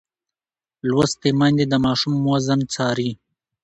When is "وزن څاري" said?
2.31-3.11